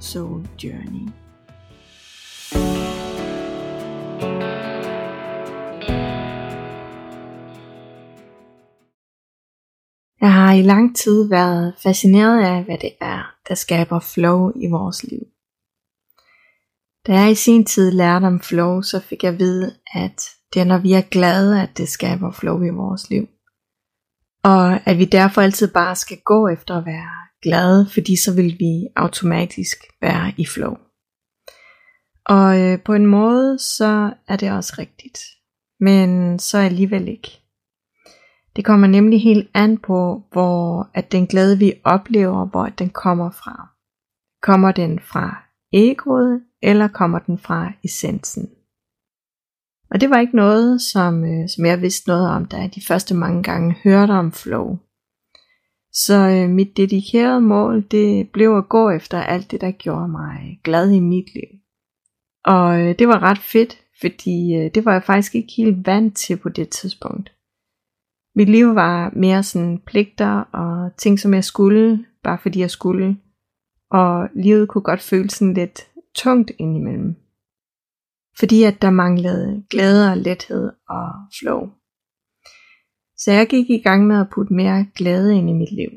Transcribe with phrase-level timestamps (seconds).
[0.00, 1.08] Soul Journey.
[10.20, 14.66] Jeg har i lang tid været fascineret af, hvad det er, der skaber flow i
[14.70, 15.20] vores liv.
[17.06, 20.22] Da jeg i sin tid lærte om flow, så fik jeg at vide, at
[20.54, 23.28] det er når vi er glade, at det skaber flow i vores liv.
[24.42, 28.56] Og at vi derfor altid bare skal gå efter at være glade, fordi så vil
[28.58, 30.76] vi automatisk være i flow.
[32.26, 35.18] Og øh, på en måde, så er det også rigtigt.
[35.80, 37.40] Men så alligevel ikke.
[38.56, 43.30] Det kommer nemlig helt an på, hvor at den glæde vi oplever, hvor den kommer
[43.30, 43.68] fra.
[44.42, 48.50] Kommer den fra egoet, eller kommer den fra essensen?
[49.90, 52.82] Og det var ikke noget, som, øh, som jeg vidste noget om, da jeg de
[52.88, 54.78] første mange gange hørte om flow.
[55.92, 60.60] Så øh, mit dedikerede mål, det blev at gå efter alt det, der gjorde mig
[60.64, 61.60] glad i mit liv.
[62.44, 66.16] Og øh, det var ret fedt, fordi øh, det var jeg faktisk ikke helt vant
[66.16, 67.32] til på det tidspunkt.
[68.34, 73.16] Mit liv var mere sådan pligter og ting, som jeg skulle, bare fordi jeg skulle.
[73.90, 77.16] Og livet kunne godt føles sådan lidt tungt indimellem.
[78.38, 81.08] Fordi at der manglede glæde og lethed og
[81.40, 81.79] flow.
[83.24, 85.90] Så jeg gik i gang med at putte mere glæde ind i mit liv.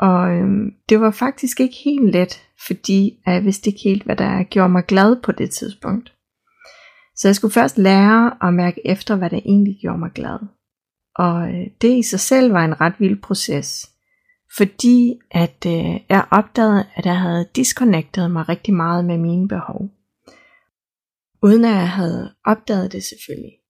[0.00, 4.42] Og øhm, det var faktisk ikke helt let, fordi jeg vidste ikke helt, hvad der
[4.42, 6.12] gjorde mig glad på det tidspunkt.
[7.16, 10.38] Så jeg skulle først lære at mærke efter, hvad der egentlig gjorde mig glad.
[11.16, 13.90] Og øh, det i sig selv var en ret vild proces.
[14.56, 19.90] Fordi at øh, jeg opdagede, at jeg havde disconnectet mig rigtig meget med mine behov.
[21.42, 23.63] Uden at jeg havde opdaget det selvfølgelig.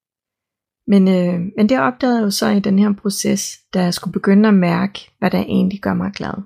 [0.86, 4.12] Men, øh, men det opdagede jeg jo så i den her proces, da jeg skulle
[4.12, 6.42] begynde at mærke, hvad der egentlig gør mig glad.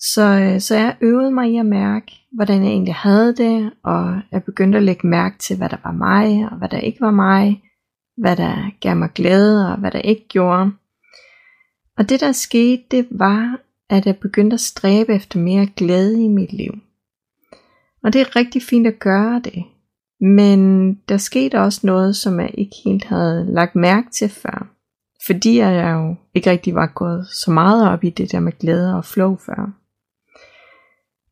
[0.00, 4.20] Så, øh, så jeg øvede mig i at mærke, hvordan jeg egentlig havde det, og
[4.32, 7.10] jeg begyndte at lægge mærke til, hvad der var mig, og hvad der ikke var
[7.10, 7.62] mig,
[8.16, 10.72] hvad der gav mig glæde, og hvad der ikke gjorde.
[11.96, 13.58] Og det der skete, det var,
[13.90, 16.72] at jeg begyndte at stræbe efter mere glæde i mit liv.
[18.02, 19.64] Og det er rigtig fint at gøre det,
[20.20, 24.74] men der skete også noget, som jeg ikke helt havde lagt mærke til før.
[25.26, 28.96] Fordi jeg jo ikke rigtig var gået så meget op i det der med glæde
[28.96, 29.72] og flow før.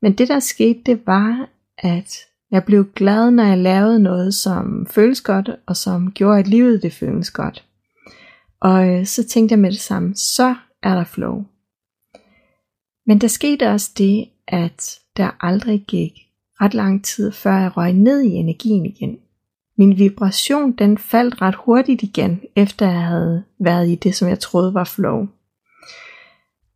[0.02, 1.48] Men det der skete, det var,
[1.78, 2.12] at
[2.50, 6.82] jeg blev glad, når jeg lavede noget, som føles godt, og som gjorde, at livet
[6.82, 7.64] det føles godt.
[8.60, 11.44] Og øh, så tænkte jeg med det samme, så er der flow.
[13.06, 16.25] Men der skete også det, at der aldrig gik
[16.60, 19.18] ret lang tid, før jeg røg ned i energien igen.
[19.78, 24.38] Min vibration den faldt ret hurtigt igen, efter jeg havde været i det, som jeg
[24.38, 25.26] troede var flow.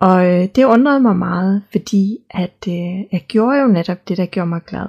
[0.01, 4.27] Og øh, det undrede mig meget, fordi at øh, jeg gjorde jo netop det, der
[4.27, 4.87] gjorde mig glad.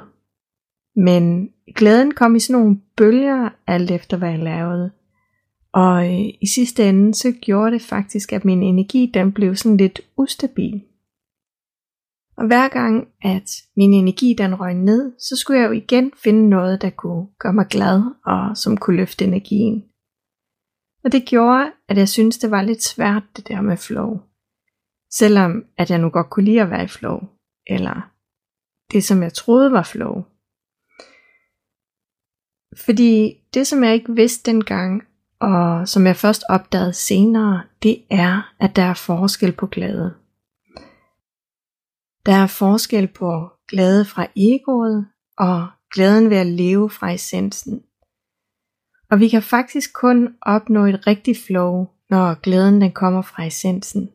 [0.95, 4.91] Men glæden kom i sådan nogle bølger, alt efter hvad jeg lavede.
[5.73, 9.77] Og øh, i sidste ende, så gjorde det faktisk, at min energi, den blev sådan
[9.77, 10.81] lidt ustabil.
[12.41, 16.49] Og hver gang, at min energi den røg ned, så skulle jeg jo igen finde
[16.49, 19.83] noget, der kunne gøre mig glad, og som kunne løfte energien.
[21.03, 24.19] Og det gjorde, at jeg synes det var lidt svært, det der med flow.
[25.11, 27.19] Selvom at jeg nu godt kunne lide at være i flow,
[27.67, 28.11] eller
[28.91, 30.23] det som jeg troede var flow.
[32.85, 35.03] Fordi det som jeg ikke vidste dengang,
[35.39, 40.20] og som jeg først opdagede senere, det er, at der er forskel på glæde.
[42.25, 45.07] Der er forskel på glæde fra egoet
[45.37, 47.83] og glæden ved at leve fra essensen.
[49.11, 54.09] Og vi kan faktisk kun opnå et rigtigt flow, når glæden den kommer fra essensen.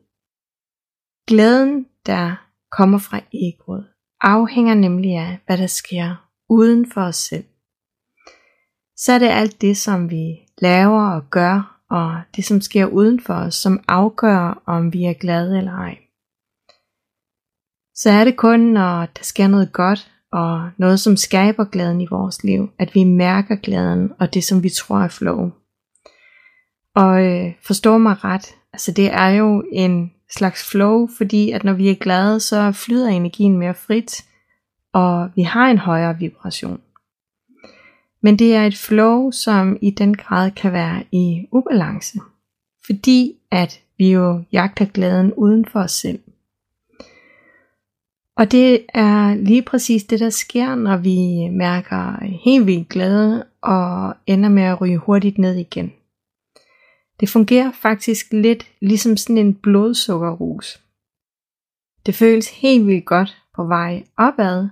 [1.27, 2.35] Glæden, der
[2.71, 3.87] kommer fra egoet,
[4.21, 7.45] afhænger nemlig af, hvad der sker uden for os selv.
[8.97, 13.19] Så er det alt det, som vi laver og gør, og det som sker uden
[13.19, 16.06] for os, som afgør, om vi er glade eller ej
[17.97, 22.07] så er det kun, når der sker noget godt, og noget, som skaber glæden i
[22.09, 25.51] vores liv, at vi mærker glæden, og det, som vi tror er flow.
[26.95, 31.73] Og øh, forstå mig ret, altså det er jo en slags flow, fordi at når
[31.73, 34.25] vi er glade, så flyder energien mere frit,
[34.93, 36.81] og vi har en højere vibration.
[38.21, 42.19] Men det er et flow, som i den grad kan være i ubalance,
[42.85, 46.19] fordi at vi jo jagter glæden uden for os selv.
[48.37, 54.15] Og det er lige præcis det, der sker, når vi mærker helt vildt glæde og
[54.25, 55.93] ender med at ryge hurtigt ned igen.
[57.19, 60.83] Det fungerer faktisk lidt ligesom sådan en blodsukkerrus.
[62.05, 64.69] Det føles helt vildt godt på vej opad,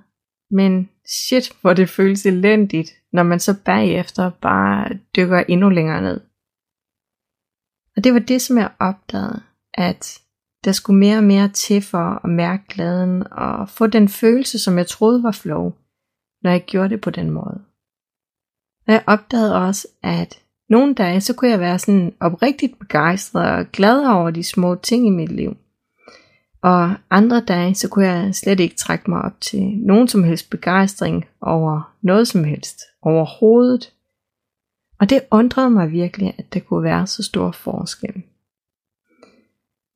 [0.51, 6.21] men shit, hvor det føles elendigt, når man så bagefter bare dykker endnu længere ned.
[7.97, 9.41] Og det var det, som jeg opdagede,
[9.73, 10.21] at
[10.65, 14.77] der skulle mere og mere til for at mærke glæden og få den følelse, som
[14.77, 15.73] jeg troede var flow,
[16.41, 17.61] når jeg gjorde det på den måde.
[18.87, 20.39] Og jeg opdagede også, at
[20.69, 25.07] nogle dage, så kunne jeg være sådan oprigtigt begejstret og glad over de små ting
[25.07, 25.57] i mit liv.
[26.61, 30.49] Og andre dage, så kunne jeg slet ikke trække mig op til nogen som helst
[30.49, 33.93] begejstring over noget som helst overhovedet.
[34.99, 38.23] Og det undrede mig virkelig, at der kunne være så stor forskel.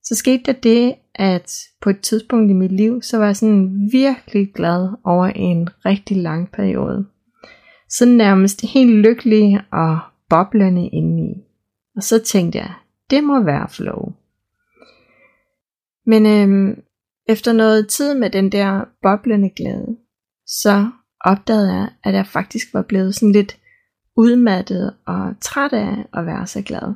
[0.10, 3.90] Så skete der det, at på et tidspunkt i mit liv, så var jeg sådan
[3.92, 7.06] virkelig glad over en rigtig lang periode.
[7.90, 11.34] Så nærmest helt lykkelig og boblende indeni.
[11.96, 12.74] Og så tænkte jeg,
[13.10, 14.14] det må være flow.
[16.06, 16.82] Men øhm,
[17.28, 19.98] efter noget tid med den der boblende glæde,
[20.48, 20.90] så
[21.26, 23.58] opdagede jeg, at jeg faktisk var blevet sådan lidt
[24.18, 26.94] udmattet og træt af at være så glad.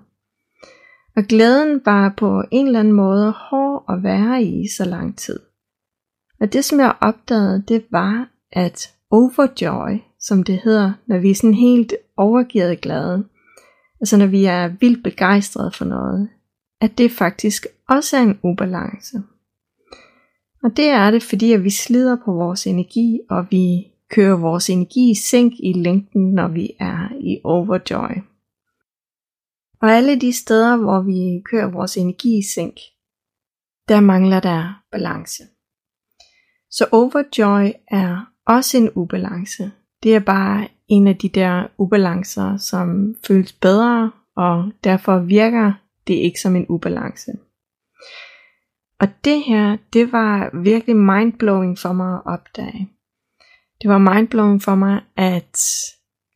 [1.15, 5.39] Og glæden var på en eller anden måde hård at være i så lang tid.
[6.41, 11.35] Og det som jeg opdagede, det var, at overjoy, som det hedder, når vi er
[11.35, 13.25] sådan helt overgivet glade,
[14.01, 16.29] altså når vi er vildt begejstrede for noget,
[16.81, 19.17] at det faktisk også er en ubalance.
[20.63, 24.69] Og det er det, fordi at vi slider på vores energi, og vi kører vores
[24.69, 28.32] energi i sænk i længden, når vi er i overjoy.
[29.83, 32.75] Og alle de steder, hvor vi kører vores energi i sænk,
[33.87, 35.43] der mangler der balance.
[36.71, 39.71] Så overjoy er også en ubalance.
[40.03, 45.73] Det er bare en af de der ubalancer, som føles bedre, og derfor virker
[46.07, 47.31] det ikke som en ubalance.
[48.99, 52.89] Og det her, det var virkelig mindblowing for mig at opdage.
[53.81, 55.59] Det var mindblowing for mig, at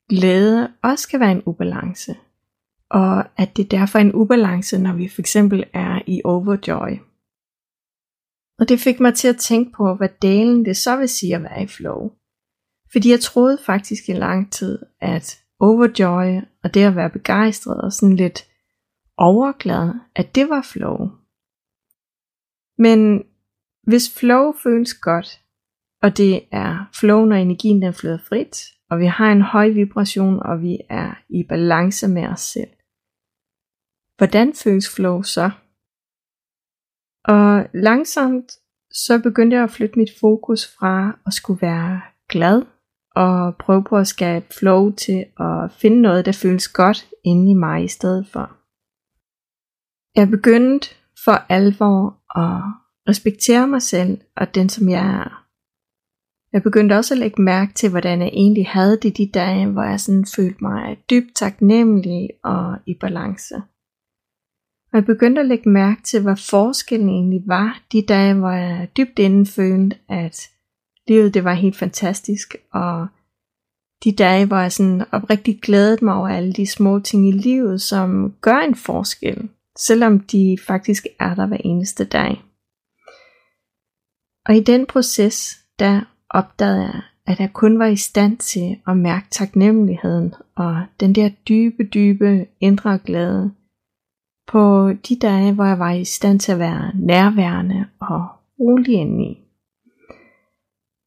[0.09, 2.15] glæde også kan være en ubalance.
[2.89, 6.91] Og at det derfor er en ubalance, når vi for eksempel er i overjoy.
[8.59, 11.43] Og det fik mig til at tænke på, hvad dalen det så vil sige at
[11.43, 12.11] være i flow.
[12.91, 17.91] Fordi jeg troede faktisk i lang tid, at overjoy og det at være begejstret og
[17.91, 18.47] sådan lidt
[19.17, 20.97] overglad, at det var flow.
[22.77, 23.23] Men
[23.83, 25.41] hvis flow føles godt,
[26.01, 28.57] og det er flow, når energien den flyder frit,
[28.89, 32.76] og vi har en høj vibration, og vi er i balance med os selv.
[34.17, 35.51] Hvordan føles flow så?
[37.25, 38.51] Og langsomt
[38.91, 42.61] så begyndte jeg at flytte mit fokus fra at skulle være glad
[43.15, 47.53] og prøve på at skabe flow til at finde noget, der føles godt inde i
[47.53, 48.57] mig i stedet for.
[50.15, 50.89] Jeg begyndte
[51.23, 52.01] for alvor
[52.39, 52.63] at
[53.09, 55.43] respektere mig selv og den som jeg er.
[56.53, 59.83] Jeg begyndte også at lægge mærke til, hvordan jeg egentlig havde det de dage, hvor
[59.83, 63.55] jeg sådan følte mig dybt taknemmelig og i balance.
[64.91, 68.87] Og jeg begyndte at lægge mærke til, hvad forskellen egentlig var de dage, hvor jeg
[68.97, 70.49] dybt inden følte, at
[71.07, 73.07] livet det var helt fantastisk, og
[74.03, 77.81] de dage, hvor jeg sådan oprigtigt glædede mig over alle de små ting i livet,
[77.81, 82.43] som gør en forskel, selvom de faktisk er der hver eneste dag.
[84.45, 88.97] Og i den proces, der opdagede jeg, at jeg kun var i stand til at
[88.97, 93.51] mærke taknemmeligheden og den der dybe, dybe indre glæde
[94.47, 98.27] på de dage, hvor jeg var i stand til at være nærværende og
[98.59, 99.43] rolig indeni.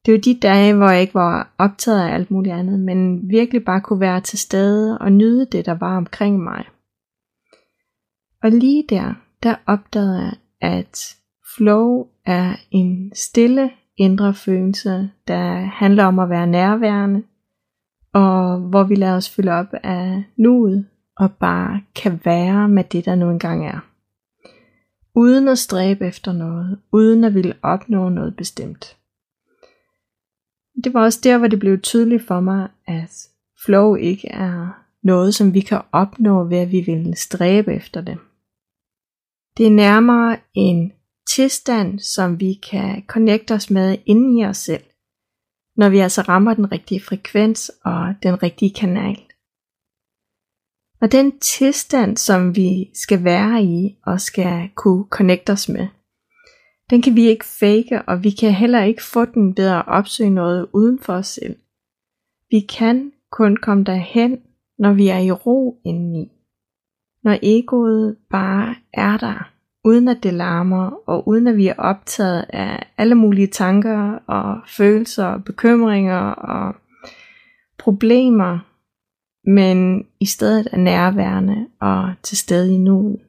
[0.05, 3.65] Det var de dage, hvor jeg ikke var optaget af alt muligt andet, men virkelig
[3.65, 6.65] bare kunne være til stede og nyde det, der var omkring mig.
[8.43, 11.15] Og lige der, der opdagede jeg, at
[11.55, 17.23] flow er en stille indre følelse, der handler om at være nærværende,
[18.13, 20.85] og hvor vi lader os fylde op af nuet,
[21.21, 23.79] og bare kan være med det, der nu engang er.
[25.15, 28.97] Uden at stræbe efter noget, uden at ville opnå noget bestemt.
[30.83, 33.27] Det var også der, hvor det blev tydeligt for mig, at
[33.65, 38.17] flow ikke er noget, som vi kan opnå ved, at vi vil stræbe efter det.
[39.57, 40.91] Det er nærmere en
[41.35, 44.83] tilstand, som vi kan connecte os med inden i os selv.
[45.75, 49.30] når vi altså rammer den rigtige frekvens og den rigtige kanal.
[51.01, 55.87] Og den tilstand, som vi skal være i og skal kunne connecte os med,
[56.89, 60.29] den kan vi ikke fake, og vi kan heller ikke få den ved at opsøge
[60.29, 61.55] noget uden for os selv.
[62.51, 64.39] Vi kan kun komme derhen,
[64.79, 66.31] når vi er i ro indeni.
[67.23, 69.51] Når egoet bare er der,
[69.83, 74.59] uden at det larmer, og uden at vi er optaget af alle mulige tanker og
[74.67, 76.75] følelser og bekymringer og
[77.79, 78.70] problemer,
[79.45, 83.19] men i stedet er nærværende og til stede i nuet.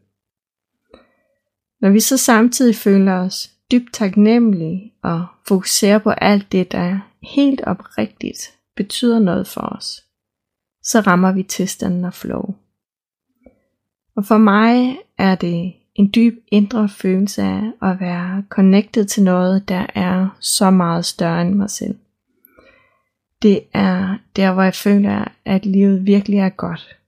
[1.81, 7.61] Når vi så samtidig føler os dybt taknemmelige og fokuserer på alt det, der helt
[7.61, 10.04] oprigtigt betyder noget for os,
[10.83, 12.54] så rammer vi tilstanden af flow.
[14.16, 19.69] Og for mig er det en dyb indre følelse af at være connected til noget,
[19.69, 21.99] der er så meget større end mig selv.
[23.42, 26.99] Det er der, hvor jeg føler, at livet virkelig er godt.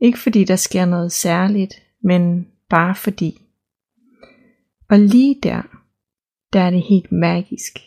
[0.00, 3.40] Ikke fordi der sker noget særligt, men bare fordi.
[4.90, 5.62] Og lige der,
[6.52, 7.78] der er det helt magisk.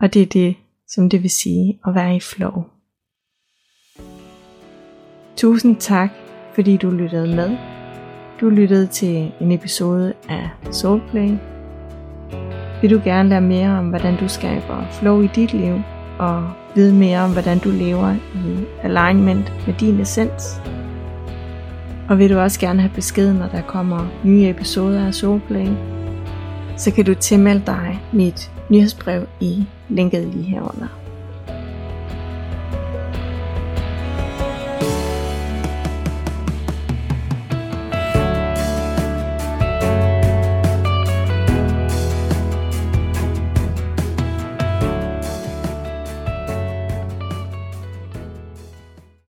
[0.00, 0.56] Og det er det,
[0.88, 2.64] som det vil sige at være i flow.
[5.36, 6.10] Tusind tak,
[6.54, 7.56] fordi du lyttede med.
[8.40, 11.28] Du lyttede til en episode af Soulplay.
[12.82, 15.74] Vil du gerne lære mere om, hvordan du skaber flow i dit liv,
[16.18, 20.60] og vide mere om, hvordan du lever i alignment med din essens?
[22.08, 25.68] Og vil du også gerne have besked, når der kommer nye episoder af Soulplay,
[26.76, 31.07] så kan du tilmelde dig mit nyhedsbrev i linket lige herunder.